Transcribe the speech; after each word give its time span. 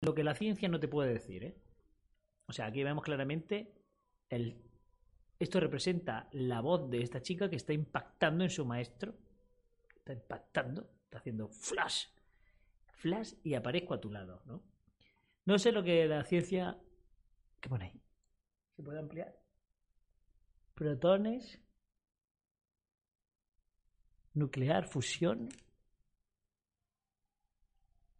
lo 0.00 0.14
que 0.14 0.24
la 0.24 0.34
ciencia 0.34 0.68
no 0.68 0.80
te 0.80 0.88
puede 0.88 1.12
decir. 1.12 1.44
¿eh? 1.44 1.56
O 2.46 2.52
sea, 2.52 2.66
aquí 2.66 2.82
vemos 2.82 3.04
claramente 3.04 3.74
el... 4.28 4.62
Esto 5.38 5.60
representa 5.60 6.28
la 6.32 6.60
voz 6.60 6.90
de 6.90 7.02
esta 7.02 7.22
chica 7.22 7.48
que 7.48 7.56
está 7.56 7.72
impactando 7.72 8.44
en 8.44 8.50
su 8.50 8.64
maestro. 8.64 9.14
Está 9.96 10.12
impactando, 10.12 10.90
está 11.04 11.18
haciendo 11.18 11.48
flash, 11.48 12.06
flash 12.92 13.34
y 13.42 13.54
aparezco 13.54 13.94
a 13.94 14.00
tu 14.00 14.10
lado, 14.10 14.42
¿no? 14.44 14.62
No 15.46 15.58
sé 15.58 15.72
lo 15.72 15.82
que 15.82 16.06
la 16.06 16.24
ciencia... 16.24 16.78
¿Qué 17.60 17.68
pone 17.68 17.86
ahí? 17.86 18.02
¿Se 18.76 18.82
puede 18.82 18.98
ampliar? 18.98 19.38
Protones. 20.74 21.60
Nuclear, 24.34 24.86
fusión. 24.86 25.48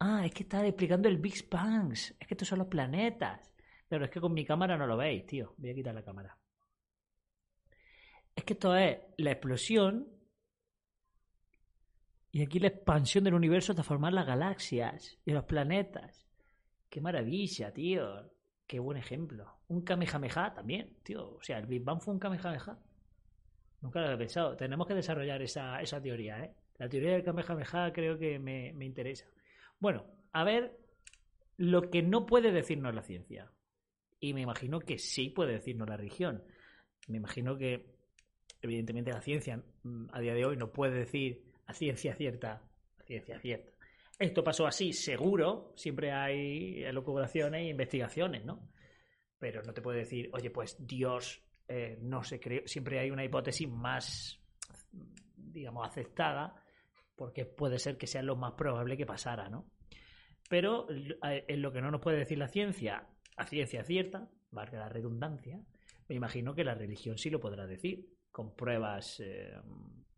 Ah, 0.03 0.25
es 0.25 0.33
que 0.33 0.41
está 0.41 0.65
explicando 0.65 1.07
el 1.07 1.17
Big 1.17 1.47
Bang. 1.47 1.93
Es 1.93 2.27
que 2.27 2.33
estos 2.33 2.47
son 2.47 2.57
los 2.57 2.67
planetas. 2.67 3.53
Pero 3.87 4.05
es 4.05 4.09
que 4.09 4.19
con 4.19 4.33
mi 4.33 4.43
cámara 4.43 4.75
no 4.75 4.87
lo 4.87 4.97
veis, 4.97 5.27
tío. 5.27 5.53
Voy 5.57 5.69
a 5.69 5.75
quitar 5.75 5.93
la 5.93 6.03
cámara. 6.03 6.35
Es 8.35 8.43
que 8.43 8.53
esto 8.53 8.75
es 8.75 8.97
la 9.17 9.31
explosión 9.31 10.07
y 12.31 12.41
aquí 12.41 12.57
la 12.59 12.69
expansión 12.69 13.25
del 13.25 13.35
universo 13.35 13.73
hasta 13.73 13.83
formar 13.83 14.13
las 14.13 14.25
galaxias 14.25 15.19
y 15.23 15.31
los 15.33 15.43
planetas. 15.43 16.25
Qué 16.89 16.99
maravilla, 16.99 17.71
tío. 17.71 18.31
Qué 18.65 18.79
buen 18.79 18.97
ejemplo. 18.97 19.59
Un 19.67 19.83
Kamehameha 19.83 20.51
también, 20.55 20.97
tío. 21.03 21.35
O 21.35 21.43
sea, 21.43 21.59
el 21.59 21.67
Big 21.67 21.83
Bang 21.83 22.01
fue 22.01 22.15
un 22.15 22.19
Kamehameha. 22.19 22.79
Nunca 23.81 23.99
lo 23.99 24.05
había 24.07 24.17
pensado. 24.17 24.55
Tenemos 24.55 24.87
que 24.87 24.95
desarrollar 24.95 25.43
esa, 25.43 25.79
esa 25.79 26.01
teoría, 26.01 26.43
¿eh? 26.43 26.55
La 26.79 26.89
teoría 26.89 27.11
del 27.11 27.23
Kamehameha 27.23 27.93
creo 27.93 28.17
que 28.17 28.39
me 28.39 28.83
interesa. 28.83 29.27
Bueno, 29.81 30.05
a 30.31 30.43
ver 30.43 30.79
lo 31.57 31.89
que 31.89 32.03
no 32.03 32.25
puede 32.25 32.51
decirnos 32.51 32.95
la 32.95 33.01
ciencia. 33.01 33.51
Y 34.19 34.33
me 34.33 34.41
imagino 34.41 34.79
que 34.79 34.99
sí 34.99 35.29
puede 35.29 35.53
decirnos 35.53 35.89
la 35.89 35.97
religión. 35.97 36.43
Me 37.07 37.17
imagino 37.17 37.57
que, 37.57 37.95
evidentemente, 38.61 39.11
la 39.11 39.21
ciencia 39.21 39.61
mm, 39.83 40.05
a 40.13 40.19
día 40.21 40.35
de 40.35 40.45
hoy 40.45 40.55
no 40.55 40.71
puede 40.71 40.99
decir 40.99 41.43
a 41.65 41.73
ciencia 41.73 42.15
cierta, 42.15 42.61
a 42.99 43.03
ciencia 43.03 43.39
cierta. 43.39 43.71
Esto 44.19 44.43
pasó 44.43 44.67
así, 44.67 44.93
seguro, 44.93 45.73
siempre 45.75 46.11
hay 46.11 46.83
elucubraciones 46.83 47.61
e 47.61 47.69
investigaciones, 47.69 48.45
¿no? 48.45 48.69
Pero 49.39 49.63
no 49.63 49.73
te 49.73 49.81
puede 49.81 49.99
decir, 49.99 50.29
oye, 50.33 50.51
pues 50.51 50.77
Dios 50.85 51.41
eh, 51.67 51.97
no 51.99 52.23
se 52.23 52.39
cree, 52.39 52.67
siempre 52.67 52.99
hay 52.99 53.09
una 53.09 53.25
hipótesis 53.25 53.67
más, 53.67 54.39
digamos, 55.35 55.87
aceptada, 55.87 56.63
porque 57.15 57.45
puede 57.45 57.79
ser 57.79 57.97
que 57.97 58.07
sea 58.07 58.23
lo 58.23 58.35
más 58.35 58.53
probable 58.53 58.97
que 58.97 59.05
pasara, 59.05 59.49
¿no? 59.49 59.65
Pero 60.49 60.87
eh, 60.89 61.45
en 61.47 61.61
lo 61.61 61.71
que 61.71 61.81
no 61.81 61.91
nos 61.91 62.01
puede 62.01 62.17
decir 62.17 62.37
la 62.37 62.47
ciencia, 62.47 63.07
a 63.37 63.45
ciencia 63.45 63.83
cierta, 63.83 64.29
valga 64.51 64.79
la 64.79 64.89
redundancia, 64.89 65.61
me 66.09 66.15
imagino 66.15 66.53
que 66.53 66.63
la 66.63 66.75
religión 66.75 67.17
sí 67.17 67.29
lo 67.29 67.39
podrá 67.39 67.65
decir, 67.65 68.05
con 68.31 68.55
pruebas, 68.55 69.21
eh, 69.21 69.53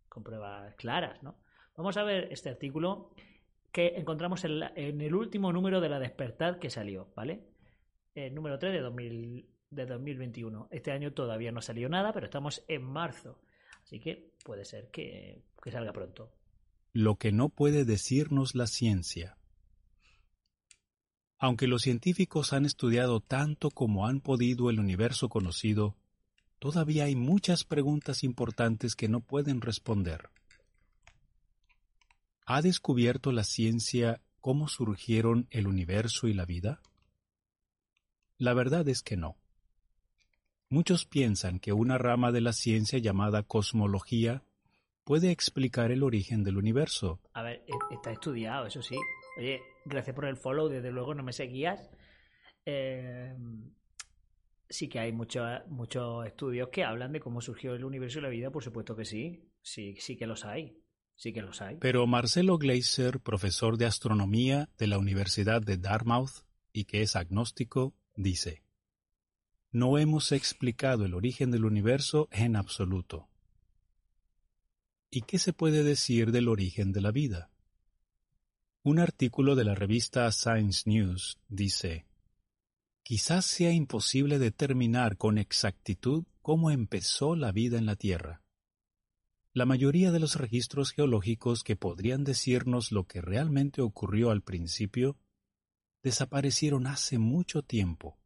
con 0.09 0.23
pruebas 0.23 0.75
claras, 0.75 1.21
¿no? 1.21 1.39
Vamos 1.75 1.97
a 1.97 2.03
ver 2.03 2.27
este 2.31 2.49
artículo 2.49 3.11
que 3.71 3.93
encontramos 3.95 4.43
en, 4.45 4.63
en, 4.75 5.01
el 5.01 5.15
último 5.15 5.51
número 5.51 5.81
de 5.81 5.89
la 5.89 5.99
Despertar 5.99 6.59
que 6.59 6.69
salió, 6.69 7.11
¿vale? 7.15 7.43
El 8.15 8.33
número 8.33 8.59
3 8.59 8.73
de, 8.73 8.81
2000, 8.81 9.49
de 9.71 9.85
2021. 9.85 10.67
Este 10.71 10.91
año 10.91 11.13
todavía 11.13 11.51
no 11.51 11.61
salió 11.61 11.89
nada, 11.89 12.13
pero 12.13 12.25
estamos 12.25 12.63
en 12.67 12.83
marzo. 12.83 13.39
Así 13.83 13.99
que 13.99 14.33
puede 14.43 14.65
ser 14.65 14.89
que, 14.91 15.43
que 15.61 15.71
salga 15.71 15.91
pronto. 15.91 16.33
Lo 16.95 17.15
que 17.15 17.31
no 17.31 17.49
puede 17.49 17.85
decirnos 17.85 18.53
la 18.53 18.67
ciencia. 18.67 19.35
Aunque 21.39 21.65
los 21.65 21.81
científicos 21.81 22.53
han 22.53 22.67
estudiado 22.67 23.19
tanto 23.19 23.71
como 23.71 24.05
han 24.05 24.21
podido 24.21 24.69
el 24.69 24.79
universo 24.79 25.27
conocido, 25.27 25.97
todavía 26.59 27.05
hay 27.05 27.15
muchas 27.15 27.63
preguntas 27.63 28.23
importantes 28.23 28.95
que 28.95 29.09
no 29.09 29.21
pueden 29.21 29.59
responder. 29.59 30.29
¿Ha 32.45 32.61
descubierto 32.61 33.31
la 33.31 33.43
ciencia 33.43 34.21
cómo 34.39 34.67
surgieron 34.67 35.47
el 35.49 35.65
universo 35.65 36.27
y 36.27 36.35
la 36.35 36.45
vida? 36.45 36.79
La 38.37 38.53
verdad 38.53 38.87
es 38.87 39.01
que 39.01 39.17
no. 39.17 39.35
Muchos 40.69 41.05
piensan 41.05 41.59
que 41.59 41.73
una 41.73 41.97
rama 41.97 42.31
de 42.31 42.41
la 42.41 42.53
ciencia 42.53 42.99
llamada 42.99 43.41
cosmología 43.41 44.43
puede 45.03 45.31
explicar 45.31 45.91
el 45.91 46.03
origen 46.03 46.43
del 46.43 46.57
universo. 46.57 47.19
A 47.33 47.43
ver, 47.43 47.63
e-, 47.67 47.93
está 47.93 48.11
estudiado, 48.11 48.67
eso 48.67 48.81
sí. 48.81 48.95
Oye, 49.37 49.61
gracias 49.85 50.15
por 50.15 50.25
el 50.25 50.37
follow, 50.37 50.69
desde 50.69 50.91
luego 50.91 51.13
no 51.13 51.23
me 51.23 51.33
seguías. 51.33 51.89
Eh, 52.65 53.35
sí 54.69 54.87
que 54.87 54.99
hay 54.99 55.11
muchos 55.11 55.45
muchos 55.67 56.25
estudios 56.25 56.69
que 56.69 56.83
hablan 56.83 57.11
de 57.11 57.19
cómo 57.19 57.41
surgió 57.41 57.73
el 57.75 57.83
universo 57.83 58.19
y 58.19 58.21
la 58.23 58.29
vida, 58.29 58.51
por 58.51 58.63
supuesto 58.63 58.95
que 58.95 59.05
sí. 59.05 59.49
Sí, 59.61 59.95
sí 59.99 60.15
que 60.17 60.27
los 60.27 60.45
hay. 60.45 60.77
Sí 61.15 61.31
que 61.31 61.41
los 61.41 61.61
hay. 61.61 61.77
Pero 61.77 62.07
Marcelo 62.07 62.57
Gleiser, 62.57 63.19
profesor 63.19 63.77
de 63.77 63.85
astronomía 63.85 64.69
de 64.77 64.87
la 64.87 64.97
Universidad 64.97 65.61
de 65.61 65.77
Dartmouth 65.77 66.43
y 66.71 66.85
que 66.85 67.01
es 67.01 67.15
agnóstico, 67.15 67.93
dice, 68.15 68.63
No 69.71 69.97
hemos 69.99 70.31
explicado 70.31 71.05
el 71.05 71.13
origen 71.13 71.51
del 71.51 71.65
universo 71.65 72.27
en 72.31 72.55
absoluto. 72.55 73.29
¿Y 75.15 75.21
qué 75.21 75.37
se 75.37 75.53
puede 75.53 75.83
decir 75.83 76.31
del 76.31 76.47
origen 76.47 76.91
de 76.91 76.99
la 76.99 77.11
vida? 77.11 77.51
Un 78.81 78.97
artículo 78.97 79.53
de 79.53 79.63
la 79.63 79.75
revista 79.75 80.31
Science 80.31 80.89
News 80.89 81.37
dice, 81.47 82.07
Quizás 83.03 83.45
sea 83.45 83.71
imposible 83.71 84.39
determinar 84.39 85.17
con 85.17 85.37
exactitud 85.37 86.23
cómo 86.41 86.71
empezó 86.71 87.35
la 87.35 87.51
vida 87.51 87.77
en 87.77 87.85
la 87.85 87.95
Tierra. 87.95 88.41
La 89.53 89.67
mayoría 89.67 90.11
de 90.11 90.19
los 90.19 90.33
registros 90.35 90.89
geológicos 90.93 91.63
que 91.63 91.75
podrían 91.75 92.23
decirnos 92.23 92.91
lo 92.91 93.05
que 93.05 93.21
realmente 93.21 93.83
ocurrió 93.83 94.31
al 94.31 94.41
principio 94.41 95.19
desaparecieron 96.01 96.87
hace 96.87 97.19
mucho 97.19 97.61
tiempo. 97.61 98.17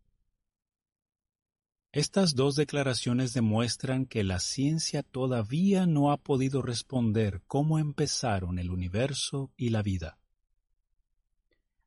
Estas 1.98 2.36
dos 2.36 2.54
declaraciones 2.54 3.34
demuestran 3.34 4.06
que 4.06 4.24
la 4.24 4.38
ciencia 4.38 5.02
todavía 5.02 5.88
no 5.88 6.12
ha 6.12 6.18
podido 6.18 6.62
responder 6.62 7.42
cómo 7.48 7.80
empezaron 7.80 8.60
el 8.60 8.70
universo 8.70 9.52
y 9.58 9.70
la 9.70 9.82
vida. 9.82 10.20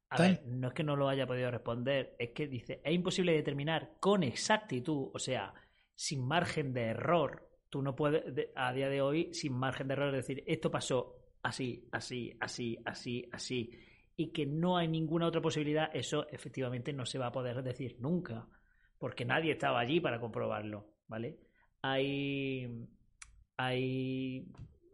A 0.09 0.21
ver, 0.21 0.43
no 0.47 0.67
es 0.67 0.75
que 0.75 0.83
no 0.83 0.97
lo 0.97 1.09
haya 1.09 1.29
podido 1.29 1.49
responder, 1.53 2.17
es 2.19 2.31
que 2.31 2.49
dice, 2.49 2.81
es 2.83 2.93
imposible 2.93 3.35
determinar 3.35 3.99
con 4.01 4.25
exactitud, 4.25 5.11
o 5.15 5.19
sea, 5.21 5.55
sin 5.95 6.27
margen 6.27 6.73
de 6.73 6.87
error, 6.87 7.49
tú 7.69 7.81
no 7.81 7.95
puedes, 7.95 8.25
a 8.57 8.73
día 8.73 8.89
de 8.89 9.03
hoy, 9.03 9.33
sin 9.33 9.53
margen 9.53 9.87
de 9.87 9.95
error, 9.95 10.13
decir, 10.13 10.43
esto 10.49 10.73
pasó 10.73 11.21
así, 11.45 11.87
así, 11.93 12.37
así, 12.41 12.77
así, 12.85 13.29
así, 13.31 13.79
y 14.17 14.33
que 14.33 14.45
no 14.45 14.77
hay 14.77 14.89
ninguna 14.89 15.29
otra 15.29 15.41
posibilidad, 15.41 15.89
eso 15.95 16.27
efectivamente 16.31 16.93
no 16.93 17.07
se 17.07 17.19
va 17.19 17.29
a 17.29 17.33
poder 17.33 17.63
decir 17.63 17.95
nunca, 18.01 18.49
porque 19.01 19.25
nadie 19.25 19.53
estaba 19.53 19.81
allí 19.81 19.99
para 19.99 20.21
comprobarlo, 20.21 20.87
¿vale? 21.09 21.39
Hay, 21.83 22.87
hay 23.57 24.47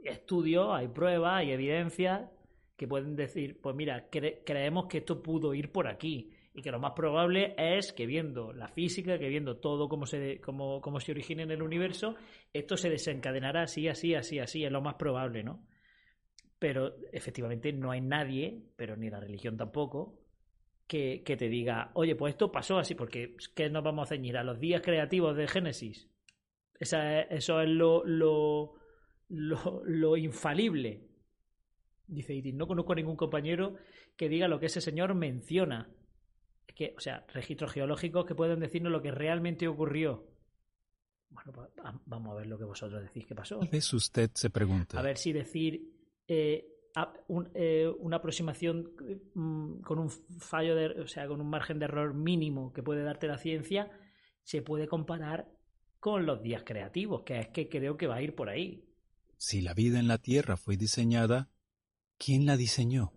estudios, 0.04 0.68
hay 0.72 0.86
pruebas, 0.86 1.40
hay 1.40 1.50
evidencias 1.50 2.30
que 2.76 2.86
pueden 2.86 3.16
decir, 3.16 3.60
pues 3.60 3.74
mira, 3.74 4.08
cre 4.08 4.44
creemos 4.46 4.86
que 4.86 4.98
esto 4.98 5.20
pudo 5.20 5.52
ir 5.54 5.72
por 5.72 5.88
aquí 5.88 6.30
y 6.54 6.62
que 6.62 6.70
lo 6.70 6.78
más 6.78 6.92
probable 6.92 7.56
es 7.58 7.92
que 7.92 8.06
viendo 8.06 8.52
la 8.52 8.68
física, 8.68 9.18
que 9.18 9.28
viendo 9.28 9.58
todo 9.58 9.88
cómo 9.88 10.06
se, 10.06 10.40
cómo, 10.40 10.80
cómo 10.80 11.00
se 11.00 11.10
origina 11.10 11.42
en 11.42 11.50
el 11.50 11.62
universo, 11.62 12.14
esto 12.52 12.76
se 12.76 12.88
desencadenará 12.88 13.62
así, 13.62 13.88
así, 13.88 14.14
así, 14.14 14.38
así, 14.38 14.64
es 14.64 14.70
lo 14.70 14.82
más 14.82 14.94
probable, 14.94 15.42
¿no? 15.42 15.66
Pero 16.60 16.94
efectivamente 17.12 17.72
no 17.72 17.90
hay 17.90 18.02
nadie, 18.02 18.62
pero 18.76 18.96
ni 18.96 19.10
la 19.10 19.18
religión 19.18 19.56
tampoco, 19.56 20.25
que, 20.86 21.22
que 21.24 21.36
te 21.36 21.48
diga, 21.48 21.90
oye, 21.94 22.14
pues 22.14 22.34
esto 22.34 22.52
pasó 22.52 22.78
así, 22.78 22.94
porque 22.94 23.36
¿qué 23.54 23.68
nos 23.70 23.82
vamos 23.82 24.06
a 24.06 24.14
ceñir? 24.14 24.36
A 24.36 24.44
los 24.44 24.60
días 24.60 24.82
creativos 24.82 25.36
de 25.36 25.48
Génesis. 25.48 26.08
Esa 26.78 27.20
es, 27.20 27.26
eso 27.30 27.60
es 27.60 27.68
lo, 27.68 28.04
lo, 28.04 28.74
lo, 29.28 29.82
lo 29.84 30.16
infalible. 30.16 31.08
Dice 32.06 32.34
Itis, 32.34 32.54
no 32.54 32.66
conozco 32.66 32.92
a 32.92 32.96
ningún 32.96 33.16
compañero 33.16 33.76
que 34.16 34.28
diga 34.28 34.48
lo 34.48 34.60
que 34.60 34.66
ese 34.66 34.80
señor 34.80 35.14
menciona 35.14 35.90
que, 36.76 36.94
o 36.96 37.00
sea, 37.00 37.24
registros 37.32 37.72
geológicos 37.72 38.26
que 38.26 38.34
pueden 38.34 38.60
decirnos 38.60 38.92
lo 38.92 39.02
que 39.02 39.10
realmente 39.10 39.66
ocurrió. 39.66 40.26
Bueno, 41.30 41.52
pues, 41.52 41.70
vamos 42.04 42.32
a 42.32 42.38
ver 42.38 42.46
lo 42.46 42.58
que 42.58 42.64
vosotros 42.64 43.02
decís 43.02 43.26
que 43.26 43.34
pasó. 43.34 43.58
Tal 43.58 43.68
vez 43.68 43.92
usted 43.92 44.30
se 44.34 44.50
pregunta. 44.50 44.98
A 44.98 45.02
ver 45.02 45.16
si 45.16 45.32
decir 45.32 45.90
eh, 46.28 46.75
eh, 47.54 47.92
una 47.98 48.16
aproximación 48.16 48.90
mm, 49.34 49.80
con 49.80 49.98
un 49.98 50.10
fallo 50.10 50.74
de, 50.74 50.86
o 51.02 51.06
sea, 51.06 51.28
con 51.28 51.40
un 51.40 51.50
margen 51.50 51.78
de 51.78 51.84
error 51.84 52.14
mínimo 52.14 52.72
que 52.72 52.82
puede 52.82 53.02
darte 53.02 53.26
la 53.26 53.38
ciencia, 53.38 53.90
se 54.42 54.62
puede 54.62 54.86
comparar 54.88 55.50
con 56.00 56.24
los 56.24 56.42
días 56.42 56.62
creativos, 56.64 57.22
que 57.22 57.40
es 57.40 57.48
que 57.48 57.68
creo 57.68 57.96
que 57.96 58.06
va 58.06 58.16
a 58.16 58.22
ir 58.22 58.34
por 58.34 58.48
ahí. 58.48 58.88
Si 59.36 59.60
la 59.60 59.74
vida 59.74 59.98
en 59.98 60.08
la 60.08 60.18
Tierra 60.18 60.56
fue 60.56 60.76
diseñada, 60.76 61.50
¿quién 62.16 62.46
la 62.46 62.56
diseñó? 62.56 63.12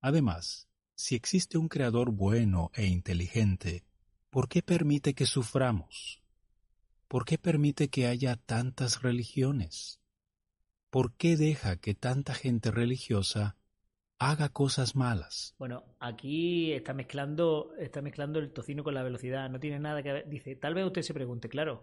Además, 0.00 0.68
Si 0.96 1.16
existe 1.16 1.58
un 1.58 1.66
creador 1.66 2.12
bueno 2.12 2.70
e 2.72 2.86
inteligente, 2.86 3.84
¿por 4.30 4.48
qué 4.48 4.62
permite 4.62 5.12
que 5.12 5.26
suframos? 5.26 6.22
¿Por 7.08 7.24
qué 7.24 7.36
permite 7.36 7.88
que 7.88 8.06
haya 8.06 8.36
tantas 8.36 9.02
religiones? 9.02 10.00
¿Por 10.94 11.16
qué 11.16 11.36
deja 11.36 11.80
que 11.80 11.94
tanta 11.94 12.34
gente 12.34 12.70
religiosa 12.70 13.56
haga 14.20 14.50
cosas 14.50 14.94
malas? 14.94 15.56
Bueno, 15.58 15.82
aquí 15.98 16.72
está 16.72 16.94
mezclando, 16.94 17.74
está 17.80 18.00
mezclando 18.00 18.38
el 18.38 18.52
tocino 18.52 18.84
con 18.84 18.94
la 18.94 19.02
velocidad. 19.02 19.50
No 19.50 19.58
tiene 19.58 19.80
nada 19.80 20.04
que 20.04 20.12
ver. 20.12 20.28
Dice, 20.28 20.54
tal 20.54 20.72
vez 20.72 20.86
usted 20.86 21.02
se 21.02 21.12
pregunte, 21.12 21.48
claro, 21.48 21.82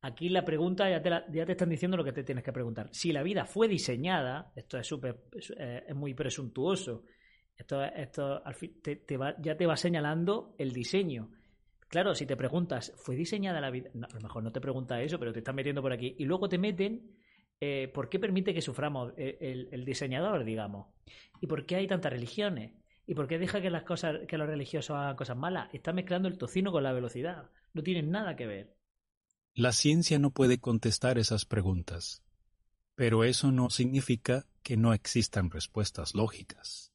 aquí 0.00 0.28
la 0.28 0.44
pregunta 0.44 0.90
ya 0.90 1.00
te, 1.00 1.08
ya 1.30 1.46
te 1.46 1.52
están 1.52 1.68
diciendo 1.68 1.96
lo 1.96 2.02
que 2.02 2.10
te 2.10 2.24
tienes 2.24 2.42
que 2.42 2.52
preguntar. 2.52 2.88
Si 2.90 3.12
la 3.12 3.22
vida 3.22 3.44
fue 3.44 3.68
diseñada, 3.68 4.50
esto 4.56 4.76
es 4.76 4.88
súper, 4.88 5.20
es, 5.30 5.54
eh, 5.56 5.94
muy 5.94 6.14
presuntuoso. 6.14 7.04
Esto, 7.56 7.80
esto 7.84 8.44
al 8.44 8.56
fin, 8.56 8.82
te, 8.82 9.16
va, 9.16 9.40
ya 9.40 9.56
te 9.56 9.66
va 9.66 9.76
señalando 9.76 10.56
el 10.58 10.72
diseño. 10.72 11.30
Claro, 11.86 12.12
si 12.12 12.26
te 12.26 12.36
preguntas, 12.36 12.92
¿fue 12.96 13.14
diseñada 13.14 13.60
la 13.60 13.70
vida? 13.70 13.90
A 13.94 14.14
lo 14.14 14.20
mejor 14.20 14.42
no 14.42 14.50
te 14.50 14.60
pregunta 14.60 15.00
eso, 15.00 15.16
pero 15.20 15.32
te 15.32 15.38
están 15.38 15.54
metiendo 15.54 15.80
por 15.80 15.92
aquí. 15.92 16.16
Y 16.18 16.24
luego 16.24 16.48
te 16.48 16.58
meten, 16.58 17.17
eh, 17.60 17.90
¿por 17.92 18.08
qué 18.08 18.18
permite 18.18 18.54
que 18.54 18.62
suframos 18.62 19.12
el, 19.16 19.68
el, 19.70 19.84
diseñador, 19.84 20.44
digamos? 20.44 20.86
¿Y 21.40 21.46
por 21.46 21.66
qué 21.66 21.76
hay 21.76 21.86
tantas 21.86 22.12
religiones? 22.12 22.72
¿Y 23.06 23.14
por 23.14 23.26
qué 23.26 23.38
deja 23.38 23.60
que 23.60 23.70
las 23.70 23.84
cosas, 23.84 24.20
que 24.28 24.36
los 24.36 24.46
religiosos 24.46 24.96
hagan 24.96 25.16
cosas 25.16 25.36
malas? 25.36 25.68
Está 25.72 25.92
mezclando 25.92 26.28
el 26.28 26.38
tocino 26.38 26.70
con 26.72 26.82
la 26.82 26.92
velocidad. 26.92 27.50
No 27.72 27.82
tienen 27.82 28.10
nada 28.10 28.36
que 28.36 28.46
ver. 28.46 28.76
La 29.54 29.72
ciencia 29.72 30.18
no 30.18 30.30
puede 30.30 30.58
contestar 30.58 31.18
esas 31.18 31.44
preguntas, 31.44 32.22
pero 32.94 33.24
eso 33.24 33.50
no 33.50 33.70
significa 33.70 34.46
que 34.62 34.76
no 34.76 34.92
existan 34.92 35.50
respuestas 35.50 36.14
lógicas. 36.14 36.92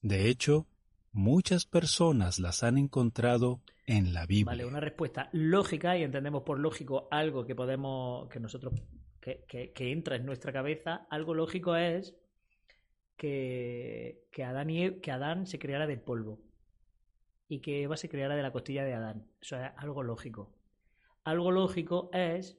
De 0.00 0.28
hecho, 0.28 0.66
muchas 1.12 1.66
personas 1.66 2.38
las 2.38 2.62
han 2.62 2.78
encontrado 2.78 3.60
en 3.86 4.14
la 4.14 4.26
Biblia. 4.26 4.52
Vale, 4.52 4.64
una 4.64 4.80
respuesta 4.80 5.28
lógica, 5.32 5.98
y 5.98 6.02
entendemos 6.02 6.42
por 6.44 6.58
lógico 6.58 7.08
algo 7.10 7.44
que 7.44 7.54
podemos, 7.54 8.28
que 8.28 8.40
nosotros, 8.40 8.74
que, 9.24 9.72
entra 9.90 10.16
en 10.16 10.26
nuestra 10.26 10.52
cabeza, 10.52 11.06
algo 11.08 11.34
lógico 11.34 11.76
es 11.76 12.14
que, 13.16 14.26
que, 14.30 14.44
Adán 14.44 14.68
y, 14.68 15.00
que 15.00 15.12
se 15.44 15.58
creara 15.58 15.86
del 15.86 16.00
polvo 16.00 16.40
y 17.48 17.60
que 17.60 17.82
Eva 17.82 17.96
se 17.96 18.08
creara 18.08 18.36
de 18.36 18.42
la 18.42 18.52
costilla 18.52 18.84
de 18.84 18.92
Adán. 18.92 19.26
Eso 19.40 19.56
es 19.56 19.70
algo 19.76 20.02
lógico. 20.02 20.52
Algo 21.24 21.52
lógico 21.52 22.10
es 22.12 22.58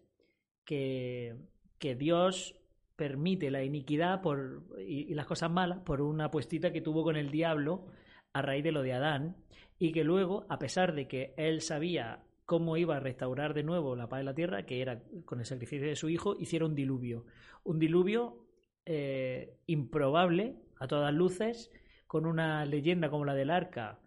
que, 0.64 1.36
que 1.78 1.96
Dios 1.96 2.56
permite 2.96 3.52
la 3.52 3.64
iniquidad 3.64 4.22
por, 4.22 4.64
y, 4.80 5.12
y, 5.12 5.14
las 5.14 5.28
cosas 5.28 5.52
malas 5.52 5.80
por 5.80 6.02
una 6.02 6.32
puestita 6.32 6.72
que 6.72 6.82
tuvo 6.82 7.04
con 7.04 7.16
el 7.16 7.30
diablo 7.30 7.86
a 8.34 8.42
raíz 8.42 8.64
de 8.64 8.72
lo 8.72 8.82
de 8.82 8.94
Adán 8.94 9.36
y 9.78 9.92
que 9.92 10.04
luego, 10.04 10.48
a 10.50 10.58
pesar 10.58 10.96
de 10.96 11.08
que 11.08 11.36
él 11.38 11.62
sabía 11.62 12.25
cómo 12.46 12.78
iba 12.78 12.98
a 12.98 13.00
restaurar 13.00 13.54
de 13.54 13.64
nuevo 13.64 13.96
la 13.96 14.08
paz 14.08 14.20
de 14.20 14.24
la 14.24 14.36
tierra, 14.36 14.66
que 14.66 14.82
era 14.82 15.04
con 15.26 15.40
el 15.40 15.46
sacrificio 15.46 15.88
de 15.88 15.96
su 15.96 16.10
hijo, 16.10 16.36
hiciera 16.40 16.66
un 16.66 16.76
diluvio. 16.76 17.26
Un 17.64 17.80
diluvio 17.80 18.46
eh, 18.86 19.60
improbable 19.66 20.56
a 20.80 20.88
todas 20.88 21.14
luces, 21.14 21.72
con 22.08 22.26
una 22.26 22.66
leyenda 22.66 23.10
como 23.10 23.26
la 23.26 23.34
del 23.34 23.50
arca, 23.50 24.00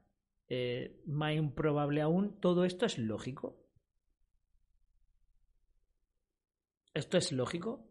eh, 0.48 1.02
más 1.06 1.34
improbable 1.34 2.00
aún, 2.00 2.40
todo 2.40 2.64
esto 2.64 2.86
es 2.86 2.98
lógico. 2.98 3.56
¿Esto 6.94 7.18
es 7.18 7.32
lógico? 7.32 7.84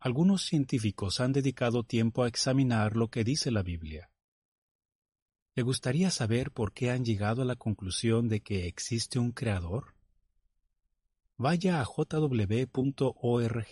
Algunos 0.00 0.42
científicos 0.42 1.20
han 1.20 1.32
dedicado 1.32 1.82
tiempo 1.82 2.22
a 2.22 2.28
examinar 2.28 2.96
lo 2.96 3.08
que 3.08 3.24
dice 3.24 3.50
la 3.50 3.62
Biblia. 3.62 4.10
¿Le 5.58 5.64
gustaría 5.64 6.12
saber 6.12 6.52
por 6.52 6.72
qué 6.72 6.92
han 6.92 7.04
llegado 7.04 7.42
a 7.42 7.44
la 7.44 7.56
conclusión 7.56 8.28
de 8.28 8.42
que 8.42 8.68
existe 8.68 9.18
un 9.18 9.32
creador? 9.32 9.96
Vaya 11.36 11.80
a 11.80 11.84
jw.org 11.84 13.66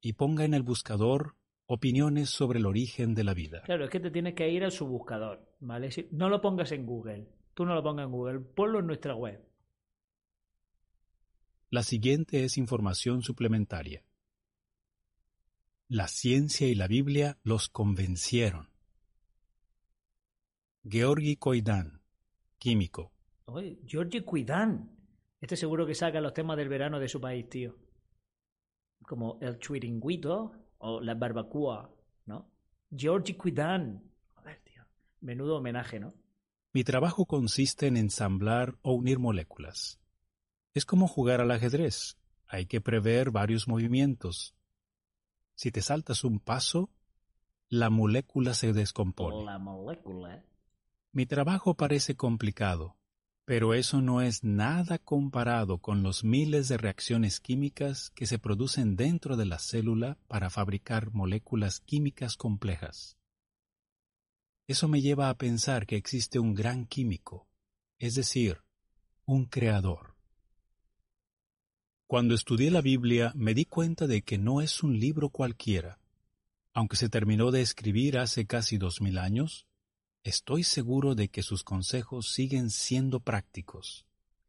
y 0.00 0.12
ponga 0.14 0.46
en 0.46 0.54
el 0.54 0.62
buscador 0.62 1.36
opiniones 1.66 2.30
sobre 2.30 2.58
el 2.58 2.64
origen 2.64 3.14
de 3.14 3.22
la 3.22 3.34
vida. 3.34 3.64
Claro, 3.66 3.84
es 3.84 3.90
que 3.90 4.00
te 4.00 4.10
tienes 4.10 4.32
que 4.32 4.50
ir 4.50 4.64
a 4.64 4.70
su 4.70 4.86
buscador, 4.86 5.46
¿vale? 5.60 5.90
No 6.10 6.30
lo 6.30 6.40
pongas 6.40 6.72
en 6.72 6.86
Google, 6.86 7.28
tú 7.52 7.66
no 7.66 7.74
lo 7.74 7.82
pongas 7.82 8.06
en 8.06 8.10
Google, 8.12 8.40
ponlo 8.40 8.78
en 8.78 8.86
nuestra 8.86 9.14
web. 9.14 9.46
La 11.68 11.82
siguiente 11.82 12.44
es 12.44 12.56
información 12.56 13.20
suplementaria. 13.20 14.04
La 15.86 16.08
ciencia 16.08 16.66
y 16.66 16.74
la 16.74 16.86
Biblia 16.86 17.36
los 17.42 17.68
convencieron. 17.68 18.77
Georgi 20.88 21.36
Koidan, 21.36 22.00
químico. 22.58 23.12
Oye, 23.46 23.78
Georgi 23.86 24.22
Koidan. 24.22 24.90
Este 25.40 25.56
seguro 25.56 25.86
que 25.86 25.94
saca 25.94 26.20
los 26.20 26.32
temas 26.32 26.56
del 26.56 26.68
verano 26.68 26.98
de 26.98 27.08
su 27.08 27.20
país, 27.20 27.48
tío. 27.48 27.76
Como 29.02 29.38
el 29.40 29.58
chuiringuito 29.58 30.52
o 30.78 31.00
la 31.00 31.14
barbacoa, 31.14 31.90
¿no? 32.26 32.50
Georgi 32.94 33.34
Koidan. 33.34 34.02
Joder, 34.34 34.60
tío. 34.64 34.82
Menudo 35.20 35.56
homenaje, 35.56 36.00
¿no? 36.00 36.14
Mi 36.72 36.84
trabajo 36.84 37.26
consiste 37.26 37.86
en 37.86 37.96
ensamblar 37.96 38.78
o 38.82 38.94
unir 38.94 39.18
moléculas. 39.18 40.00
Es 40.74 40.84
como 40.84 41.06
jugar 41.06 41.40
al 41.40 41.50
ajedrez. 41.50 42.16
Hay 42.46 42.66
que 42.66 42.80
prever 42.80 43.30
varios 43.30 43.68
movimientos, 43.68 44.54
si 45.58 45.72
te 45.72 45.82
saltas 45.82 46.22
un 46.22 46.38
paso, 46.38 46.88
la 47.68 47.90
molécula 47.90 48.54
se 48.54 48.72
descompone. 48.72 49.44
La 49.44 49.58
molécula. 49.58 50.44
Mi 51.12 51.26
trabajo 51.26 51.74
parece 51.74 52.16
complicado, 52.16 52.96
pero 53.44 53.72
eso 53.72 54.02
no 54.02 54.20
es 54.20 54.44
nada 54.44 54.98
comparado 54.98 55.78
con 55.78 56.02
los 56.02 56.22
miles 56.22 56.68
de 56.68 56.76
reacciones 56.76 57.40
químicas 57.40 58.10
que 58.10 58.26
se 58.26 58.38
producen 58.38 58.94
dentro 58.94 59.36
de 59.36 59.46
la 59.46 59.58
célula 59.58 60.18
para 60.28 60.50
fabricar 60.50 61.12
moléculas 61.12 61.80
químicas 61.80 62.36
complejas. 62.36 63.16
Eso 64.66 64.86
me 64.86 65.00
lleva 65.00 65.30
a 65.30 65.38
pensar 65.38 65.86
que 65.86 65.96
existe 65.96 66.38
un 66.38 66.52
gran 66.52 66.84
químico, 66.84 67.48
es 67.98 68.14
decir, 68.14 68.58
un 69.24 69.46
creador. 69.46 70.14
Cuando 72.06 72.34
estudié 72.34 72.70
la 72.70 72.82
Biblia 72.82 73.32
me 73.34 73.54
di 73.54 73.64
cuenta 73.64 74.06
de 74.06 74.20
que 74.22 74.36
no 74.36 74.60
es 74.60 74.82
un 74.82 74.98
libro 74.98 75.30
cualquiera. 75.30 76.00
Aunque 76.74 76.96
se 76.96 77.08
terminó 77.08 77.50
de 77.50 77.62
escribir 77.62 78.18
hace 78.18 78.46
casi 78.46 78.76
dos 78.76 79.00
mil 79.00 79.16
años, 79.16 79.67
estoy 80.28 80.62
seguro 80.62 81.14
de 81.14 81.28
que 81.28 81.42
sus 81.42 81.64
consejos 81.64 82.32
siguen 82.32 82.70
siendo 82.70 83.20
prácticos. 83.20 84.06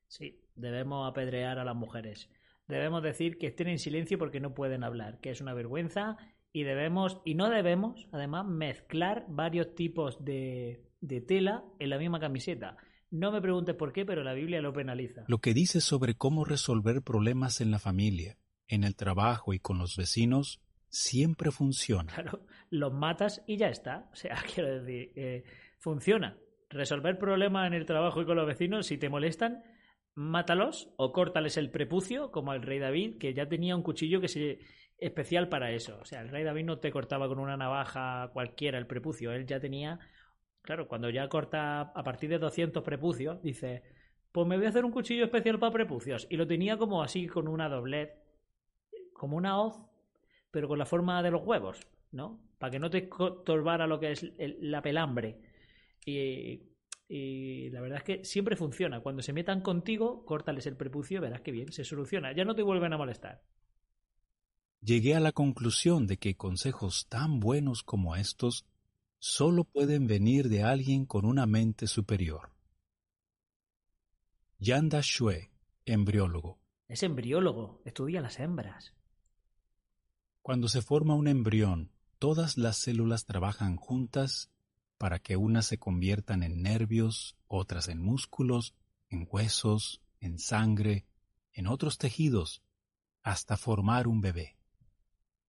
Sí, 0.07 0.39
debemos 0.55 1.09
apedrear 1.09 1.59
a 1.59 1.63
las 1.63 1.75
mujeres. 1.75 2.29
Debemos 2.67 3.01
decir 3.01 3.38
que 3.38 3.48
estén 3.48 3.67
en 3.67 3.79
silencio 3.79 4.17
porque 4.17 4.39
no 4.39 4.53
pueden 4.53 4.83
hablar, 4.83 5.19
que 5.19 5.31
es 5.31 5.41
una 5.41 5.53
vergüenza 5.53 6.17
y 6.51 6.63
debemos, 6.63 7.21
y 7.25 7.36
no 7.36 7.50
debemos, 7.50 8.07
además, 8.12 8.45
mezclar 8.45 9.25
varios 9.29 9.74
tipos 9.75 10.24
de, 10.24 10.83
de 11.01 11.21
tela 11.21 11.63
en 11.79 11.89
la 11.89 11.98
misma 11.98 12.19
camiseta. 12.19 12.77
No 13.12 13.31
me 13.31 13.41
preguntes 13.41 13.75
por 13.75 13.91
qué, 13.91 14.05
pero 14.05 14.24
la 14.24 14.33
Biblia 14.33 14.62
lo 14.62 14.74
penaliza. 14.74 15.24
Lo 15.27 15.39
que 15.39 15.53
dice 15.53 15.81
sobre 15.81 16.15
cómo 16.15 16.45
resolver 16.45 17.01
problemas 17.01 17.62
en 17.62 17.71
la 17.71 17.79
familia, 17.79 18.38
en 18.67 18.83
el 18.83 18.95
trabajo 18.95 19.53
y 19.53 19.59
con 19.59 19.79
los 19.79 19.98
vecinos, 19.98 20.62
siempre 20.89 21.51
funciona. 21.51 22.13
Claro, 22.13 22.45
los 22.69 22.93
matas 22.93 23.41
y 23.48 23.57
ya 23.57 23.69
está. 23.69 24.09
O 24.12 24.15
sea, 24.15 24.38
quiero 24.53 24.81
decir, 24.81 25.12
eh, 25.15 25.43
funciona. 25.79 26.38
Resolver 26.69 27.17
problemas 27.17 27.67
en 27.67 27.74
el 27.74 27.86
trabajo 27.86 28.21
y 28.21 28.25
con 28.25 28.38
los 28.38 28.48
vecinos, 28.48 28.86
si 28.86 28.98
te 28.98 29.09
molestan, 29.09 29.63
mátalos 30.13 30.93
o 30.98 31.12
córtales 31.12 31.57
el 31.57 31.71
prepucio, 31.71 32.31
como 32.31 32.53
el 32.53 32.62
rey 32.62 32.79
David, 32.79 33.17
que 33.17 33.33
ya 33.33 33.48
tenía 33.48 33.75
un 33.75 33.83
cuchillo 33.83 34.21
que 34.21 34.27
se 34.27 34.59
especial 34.98 35.50
para 35.50 35.71
eso. 35.71 35.98
O 36.01 36.05
sea, 36.05 36.21
el 36.21 36.29
rey 36.29 36.43
David 36.43 36.65
no 36.65 36.79
te 36.79 36.91
cortaba 36.91 37.27
con 37.27 37.39
una 37.39 37.57
navaja 37.57 38.29
cualquiera 38.33 38.77
el 38.77 38.86
prepucio, 38.86 39.31
él 39.31 39.48
ya 39.48 39.59
tenía 39.59 40.00
Claro, 40.62 40.88
cuando 40.88 41.09
ya 41.09 41.27
corta 41.29 41.81
a 41.81 42.03
partir 42.03 42.29
de 42.29 42.38
200 42.38 42.83
prepucios, 42.83 43.41
dice, 43.41 43.83
pues 44.31 44.45
me 44.45 44.57
voy 44.57 44.65
a 44.65 44.69
hacer 44.69 44.86
un 44.86 44.91
cuchillo 44.91 45.25
especial 45.25 45.59
para 45.59 45.74
prepucios. 45.74 46.27
Y 46.29 46.38
lo 46.38 46.48
tenía 46.48 46.77
como 46.77 47.01
así, 47.01 47.27
con 47.27 47.48
una 47.48 47.69
doblez, 47.69 48.12
como 49.13 49.38
una 49.38 49.59
hoz, 49.59 49.81
pero 50.51 50.67
con 50.67 50.77
la 50.77 50.86
forma 50.86 51.24
de 51.24 51.31
los 51.31 51.45
huevos, 51.45 51.88
¿no? 52.12 52.39
Para 52.57 52.71
que 52.71 52.79
no 52.79 52.89
te 52.89 53.09
torbara 53.45 53.88
lo 53.88 54.00
que 54.00 54.12
es 54.12 54.24
el, 54.38 54.57
la 54.59 54.81
pelambre. 54.81 55.39
Y, 56.06 56.62
y, 57.08 57.70
la 57.70 57.82
verdad 57.82 58.00
es 58.00 58.03
que 58.03 58.25
siempre 58.25 58.56
funciona. 58.56 59.01
Cuando 59.01 59.22
se 59.22 59.34
metan 59.34 59.62
contigo, 59.62 60.25
córtales 60.25 60.65
el 60.65 60.77
prepucio, 60.77 61.22
verás 61.22 61.41
que 61.41 61.51
bien, 61.51 61.72
se 61.72 61.84
soluciona. 61.84 62.36
Ya 62.36 62.46
no 62.46 62.56
te 62.56 62.63
vuelven 62.63 62.94
a 62.94 62.98
molestar. 62.98 63.44
Llegué 64.82 65.15
a 65.15 65.20
la 65.20 65.34
conclusión 65.34 66.08
de 66.08 66.18
que 66.18 66.38
consejos 66.38 67.08
tan 67.10 67.39
buenos 67.39 67.84
como 67.84 68.15
estos 68.15 68.65
solo 69.20 69.65
pueden 69.65 70.08
venir 70.08 70.48
de 70.48 70.63
alguien 70.63 71.06
con 71.06 71.25
una 71.25 71.46
mente 71.46 71.88
superior. 71.88 72.51
Yanda 74.58 75.01
Shue, 75.01 75.51
embriólogo. 75.86 76.60
Es 76.88 77.03
embriólogo, 77.03 77.82
estudia 77.86 78.22
las 78.22 78.39
hembras. 78.39 78.94
Cuando 80.41 80.68
se 80.68 80.82
forma 80.82 81.15
un 81.15 81.27
embrión, 81.27 81.91
todas 82.18 82.58
las 82.58 82.77
células 82.77 83.25
trabajan 83.25 83.75
juntas 83.75 84.50
para 85.00 85.18
que 85.18 85.36
unas 85.38 85.65
se 85.65 85.79
conviertan 85.79 86.44
en 86.44 86.62
nervios, 86.62 87.36
otras 87.48 87.88
en 87.88 88.00
músculos, 88.00 88.75
en 89.10 89.27
huesos, 89.32 90.01
en 90.20 90.38
sangre, 90.38 91.06
en 91.53 91.65
otros 91.68 91.98
tejidos, 91.98 92.62
hasta 93.24 93.58
formar 93.58 94.08
un 94.08 94.22
bebé. 94.22 94.58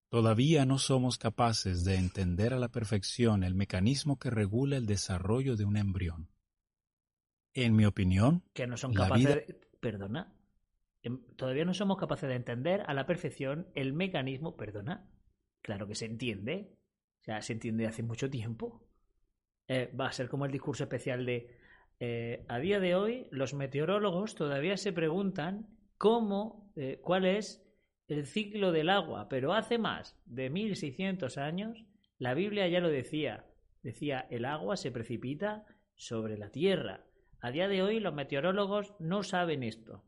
Todavía 0.09 0.65
no 0.65 0.79
somos 0.79 1.19
capaces 1.19 1.85
de 1.85 1.97
entender 1.97 2.55
a 2.55 2.59
la 2.59 2.69
perfección 2.69 3.43
el 3.43 3.55
mecanismo 3.55 4.19
que 4.19 4.31
regula 4.31 4.77
el 4.77 4.87
desarrollo 4.87 5.57
de 5.57 5.65
un 5.65 5.77
embrión. 5.77 6.31
En 7.53 7.75
mi 7.75 7.85
opinión, 7.85 8.45
que 8.53 8.67
no 8.67 8.77
son 8.77 8.95
capaces 8.95 9.27
vida- 9.27 9.35
de... 9.35 9.61
Perdona. 9.81 10.33
Em, 11.03 11.21
Todavía 11.37 11.65
no 11.65 11.75
somos 11.75 11.97
capaces 11.97 12.29
de 12.29 12.37
entender 12.37 12.83
a 12.87 12.95
la 12.95 13.05
perfección 13.07 13.69
el 13.75 13.93
mecanismo... 13.93 14.57
Perdona. 14.57 15.11
Claro 15.61 15.89
que 15.89 15.95
se 15.97 16.07
entiende. 16.07 16.77
O 17.21 17.25
sea, 17.25 17.43
se 17.43 17.53
entiende 17.53 17.87
hace 17.87 18.03
mucho 18.03 18.31
tiempo. 18.31 18.87
Eh, 19.73 19.89
va 19.95 20.09
a 20.09 20.13
ser 20.13 20.29
como 20.29 20.47
el 20.47 20.51
discurso 20.51 20.83
especial 20.83 21.25
de... 21.25 21.57
eh, 22.01 22.45
a 22.49 22.59
día 22.59 22.81
de 22.81 22.97
hoy, 22.97 23.29
los 23.31 23.55
meteorólogos 23.55 24.35
todavía 24.35 24.77
se 24.77 24.93
preguntan 24.93 25.69
cómo, 25.97 26.73
eh, 26.75 26.99
cuál 27.01 27.25
es 27.25 27.65
el 28.09 28.27
ciclo 28.27 28.73
del 28.73 28.91
agua, 28.91 29.29
pero 29.29 29.53
hace 29.53 29.79
más 29.79 30.21
de 30.27 30.51
1600 30.51 31.39
años 31.39 31.85
la 32.19 32.35
Biblia 32.35 32.67
ya 32.67 32.81
lo 32.81 32.89
decía. 32.89 33.45
Decía, 33.85 34.27
el 34.29 34.45
agua 34.45 34.77
se 34.77 34.91
precipita 34.91 35.65
sobre 35.95 36.37
la 36.37 36.51
tierra. 36.51 37.05
A 37.39 37.53
día 37.53 37.69
de 37.69 37.81
hoy 37.81 38.01
los 38.01 38.13
meteorólogos 38.13 38.95
no 38.99 39.23
saben 39.23 39.63
esto. 39.63 40.03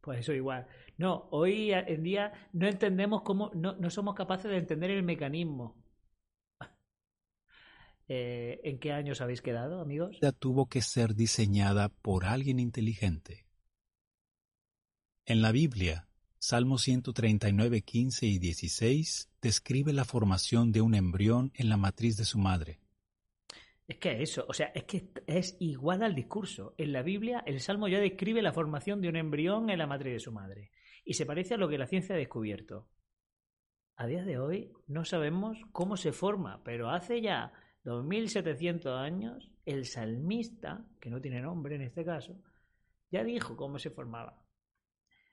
Pues 0.00 0.20
eso 0.20 0.32
igual. 0.32 0.68
No, 0.96 1.28
hoy 1.32 1.70
en 1.72 2.02
día 2.02 2.32
no 2.54 2.66
entendemos 2.66 3.20
cómo, 3.24 3.50
no, 3.54 3.74
no 3.74 3.90
somos 3.90 4.14
capaces 4.14 4.50
de 4.50 4.56
entender 4.56 4.90
el 4.90 5.02
mecanismo. 5.02 5.79
Eh, 8.12 8.60
¿En 8.64 8.80
qué 8.80 8.90
años 8.90 9.20
habéis 9.20 9.40
quedado, 9.40 9.80
amigos? 9.80 10.10
vida 10.10 10.32
tuvo 10.32 10.66
que 10.66 10.82
ser 10.82 11.14
diseñada 11.14 11.90
por 11.90 12.24
alguien 12.24 12.58
inteligente. 12.58 13.46
En 15.26 15.42
la 15.42 15.52
Biblia, 15.52 16.08
Salmo 16.36 16.78
139, 16.78 17.82
15 17.82 18.26
y 18.26 18.40
16 18.40 19.30
describe 19.40 19.92
la 19.92 20.04
formación 20.04 20.72
de 20.72 20.80
un 20.80 20.96
embrión 20.96 21.52
en 21.54 21.68
la 21.68 21.76
matriz 21.76 22.16
de 22.16 22.24
su 22.24 22.40
madre. 22.40 22.80
Es 23.86 23.98
que 23.98 24.20
eso, 24.20 24.44
o 24.48 24.54
sea, 24.54 24.72
es 24.74 24.82
que 24.84 25.12
es 25.28 25.56
igual 25.60 26.02
al 26.02 26.16
discurso. 26.16 26.74
En 26.78 26.92
la 26.92 27.02
Biblia, 27.02 27.44
el 27.46 27.60
Salmo 27.60 27.86
ya 27.86 28.00
describe 28.00 28.42
la 28.42 28.52
formación 28.52 29.00
de 29.00 29.08
un 29.08 29.14
embrión 29.14 29.70
en 29.70 29.78
la 29.78 29.86
matriz 29.86 30.14
de 30.14 30.18
su 30.18 30.32
madre. 30.32 30.72
Y 31.04 31.14
se 31.14 31.26
parece 31.26 31.54
a 31.54 31.58
lo 31.58 31.68
que 31.68 31.78
la 31.78 31.86
ciencia 31.86 32.16
ha 32.16 32.18
descubierto. 32.18 32.88
A 33.94 34.08
día 34.08 34.24
de 34.24 34.40
hoy 34.40 34.72
no 34.88 35.04
sabemos 35.04 35.58
cómo 35.70 35.96
se 35.96 36.10
forma, 36.10 36.60
pero 36.64 36.90
hace 36.90 37.20
ya 37.20 37.52
2700 37.84 38.92
años, 38.98 39.50
el 39.64 39.86
salmista, 39.86 40.84
que 41.00 41.10
no 41.10 41.20
tiene 41.20 41.40
nombre 41.40 41.76
en 41.76 41.82
este 41.82 42.04
caso, 42.04 42.36
ya 43.10 43.24
dijo 43.24 43.56
cómo 43.56 43.78
se 43.78 43.90
formaba. 43.90 44.42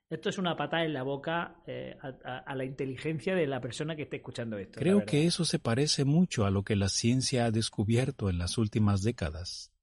Esto 0.09 0.29
es 0.29 0.37
una 0.37 0.55
patada 0.55 0.85
en 0.85 0.93
la 0.93 1.03
boca 1.03 1.61
eh, 1.67 1.97
a, 2.01 2.07
a- 2.23 2.37
a 2.39 2.55
la 2.55 2.63
inteligencia 2.63 3.35
de 3.35 3.45
la 3.45 3.59
persona 3.59 3.95
que 3.95 4.03
esté 4.03 4.17
escuchando 4.17 4.57
esto. 4.57 4.79
Creo 4.79 5.05
que 5.05 5.25
eso 5.25 5.43
se 5.43 5.59
parece 5.59 6.05
mucho 6.05 6.45
a 6.45 6.49
lo 6.51 6.63
que 6.63 6.77
la 6.77 6.87
ciencia 6.87 7.45
ha 7.45 7.51
descubierto 7.51 8.29
en 8.29 8.37
las 8.37 8.57
últimas 8.57 9.01
décadas. 9.03 9.73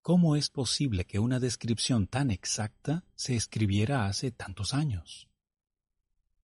¿Cómo 0.00 0.36
es 0.36 0.48
posible 0.50 1.04
que 1.04 1.18
una 1.18 1.38
descripción 1.40 2.06
tan 2.06 2.30
exacta 2.30 3.04
se 3.14 3.36
escribiera 3.36 4.06
hace 4.06 4.30
tantos 4.30 4.72
años? 4.72 5.28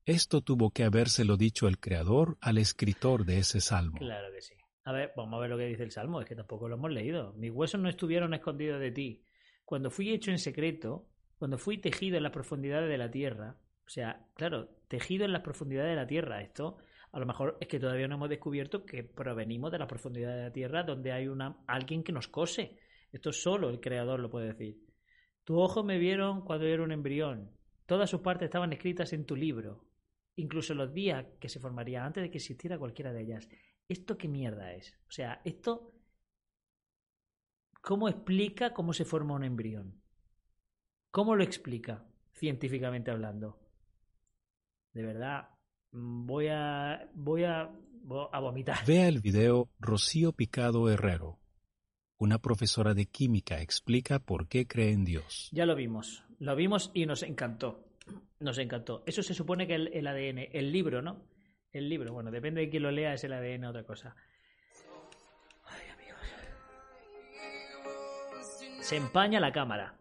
Esto 0.05 0.41
tuvo 0.43 0.71
que 0.71 0.85
habérselo 0.85 1.37
dicho 1.37 1.67
el 1.69 1.79
creador 1.79 2.37
al 2.41 2.59
escritor 2.59 3.25
de 3.25 3.39
ese 3.39 3.61
salmo. 3.61 3.99
Claro 3.99 4.33
que 4.35 4.41
sí. 4.43 4.55
A 4.85 4.93
ver, 4.93 5.13
vamos 5.17 5.37
a 5.37 5.41
ver 5.41 5.51
lo 5.51 5.59
que 5.59 5.67
dice 5.67 5.83
el 5.83 5.91
Salmo, 5.91 6.21
es 6.21 6.27
que 6.27 6.35
tampoco 6.35 6.69
lo 6.69 6.77
hemos 6.77 6.91
leído. 6.91 7.33
Mis 7.35 7.51
huesos 7.51 7.81
no 7.81 7.89
estuvieron 7.89 8.35
escondidos 8.35 8.81
de 8.81 8.91
ti. 8.91 9.25
Cuando 9.65 9.91
fui 9.91 10.11
hecho 10.11 10.31
en 10.31 10.39
secreto, 10.39 11.07
cuando 11.39 11.59
fui 11.59 11.79
tejido 11.79 12.17
en 12.17 12.23
las 12.23 12.33
profundidades 12.33 12.89
de 12.89 12.99
la 12.99 13.11
tierra, 13.11 13.57
o 13.87 13.89
sea, 13.89 14.27
claro, 14.35 14.69
tejido 14.89 15.25
en 15.25 15.33
las 15.33 15.43
profundidades 15.43 15.91
de 15.91 15.97
la 15.97 16.07
tierra, 16.07 16.43
esto 16.43 16.79
a 17.13 17.19
lo 17.19 17.27
mejor 17.27 17.57
es 17.61 17.69
que 17.69 17.81
todavía 17.81 18.07
no 18.07 18.15
hemos 18.15 18.29
descubierto 18.29 18.85
que 18.87 19.03
provenimos 19.03 19.73
de 19.73 19.79
las 19.79 19.89
profundidades 19.89 20.37
de 20.37 20.45
la 20.45 20.53
tierra 20.53 20.83
donde 20.85 21.13
hay 21.13 21.27
una, 21.27 21.59
alguien 21.67 22.05
que 22.05 22.13
nos 22.13 22.29
cose. 22.29 22.79
Esto 23.11 23.33
solo 23.33 23.69
el 23.69 23.81
creador 23.81 24.21
lo 24.21 24.31
puede 24.31 24.49
decir. 24.49 24.79
Tus 25.43 25.59
ojos 25.59 25.85
me 25.85 25.99
vieron 25.99 26.43
cuando 26.43 26.67
yo 26.67 26.75
era 26.75 26.85
un 26.85 26.93
embrión. 26.93 27.51
Todas 27.87 28.09
sus 28.09 28.21
partes 28.21 28.47
estaban 28.47 28.73
escritas 28.73 29.13
en 29.13 29.27
tu 29.27 29.35
libro, 29.35 29.85
incluso 30.37 30.75
los 30.75 30.95
días 30.95 31.27
que 31.41 31.49
se 31.49 31.59
formaría 31.59 32.05
antes 32.05 32.23
de 32.23 32.31
que 32.31 32.39
existiera 32.39 32.79
cualquiera 32.79 33.13
de 33.13 33.23
ellas. 33.23 33.49
¿Esto 33.91 34.17
qué 34.17 34.29
mierda 34.29 34.73
es? 34.73 34.97
O 35.09 35.11
sea, 35.11 35.41
esto... 35.45 35.93
¿Cómo 37.83 38.09
explica 38.09 38.73
cómo 38.73 38.93
se 38.93 39.05
forma 39.05 39.35
un 39.35 39.43
embrión? 39.43 40.01
¿Cómo 41.11 41.35
lo 41.35 41.43
explica, 41.43 42.07
científicamente 42.33 43.11
hablando? 43.11 43.59
De 44.93 45.03
verdad, 45.03 45.49
mm, 45.91 46.25
voy 46.25 46.47
a... 46.47 47.11
voy 47.15 47.43
a... 47.43 47.69
voy 48.05 48.29
a 48.31 48.39
vomitar. 48.39 48.87
Vea 48.87 49.09
el 49.09 49.19
video 49.19 49.69
Rocío 49.81 50.31
Picado 50.31 50.89
Herrero. 50.89 51.41
Una 52.17 52.39
profesora 52.39 52.95
de 52.95 53.07
química 53.07 53.61
explica 53.61 54.21
por 54.21 54.47
qué 54.47 54.69
cree 54.69 54.93
en 54.93 55.05
Dios. 55.05 55.49
Ya 55.51 55.67
lo 55.67 55.75
vimos. 55.75 56.23
Lo 56.39 56.55
vimos 56.55 56.93
y 56.95 57.07
nos 57.07 57.25
encantó. 57.25 57.89
Nos 58.39 58.59
encantó. 58.59 59.03
Eso 59.05 59.25
se 59.25 59.35
supone 59.35 59.67
que 59.67 59.75
el, 59.75 59.89
el 59.89 60.07
ADN, 60.07 60.49
el 60.53 60.71
libro, 60.71 61.03
¿no? 61.03 61.25
El 61.73 61.89
libro, 61.89 62.13
bueno, 62.13 62.31
depende 62.31 62.63
de 62.63 62.69
quién 62.69 62.83
lo 62.83 62.91
lea, 62.91 63.15
es 63.15 63.23
el 63.23 63.33
ADN 63.33 63.65
otra 63.67 63.85
cosa. 63.85 64.15
Ay, 65.67 65.89
amigos. 65.91 66.21
Se 68.81 68.97
empaña 68.97 69.39
la 69.39 69.53
cámara. 69.53 69.95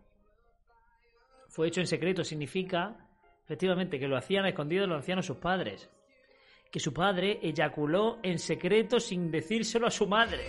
Fue 1.48 1.68
hecho 1.68 1.82
en 1.82 1.88
secreto, 1.88 2.24
significa, 2.24 2.96
efectivamente, 3.44 4.00
que 4.00 4.08
lo 4.08 4.18
hacían 4.18 4.46
a 4.46 4.50
escondidos, 4.50 4.90
lo 4.90 4.96
hacían 4.96 5.20
a 5.20 5.24
sus 5.24 5.38
padres. 5.38 5.90
Que 6.72 6.80
su 6.80 6.94
padre 6.94 7.40
eyaculó 7.42 8.20
en 8.24 8.40
secreto 8.40 9.00
sin 9.00 9.30
decírselo 9.30 9.88
a 9.88 9.92
su 9.92 10.08
madre. 10.08 10.44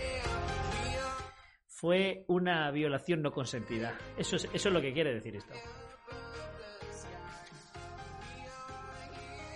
Fue 1.67 2.25
una 2.27 2.69
violación 2.71 3.21
no 3.21 3.31
consentida. 3.31 3.97
Eso 4.17 4.35
es, 4.35 4.45
eso 4.53 4.69
es 4.69 4.73
lo 4.73 4.81
que 4.81 4.93
quiere 4.93 5.13
decir 5.13 5.35
esto. 5.35 5.53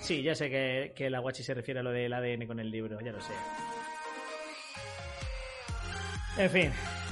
Sí, 0.05 0.21
ya 0.21 0.35
sé 0.35 0.51
que, 0.51 0.93
que 0.95 1.09
la 1.09 1.17
guachi 1.17 1.41
se 1.41 1.55
refiere 1.55 1.79
a 1.79 1.83
lo 1.83 1.89
del 1.89 2.13
ADN 2.13 2.45
con 2.45 2.59
el 2.59 2.69
libro, 2.69 3.00
ya 3.01 3.12
lo 3.12 3.19
sé. 3.19 3.33
En 6.38 6.50
fin, 6.51 6.71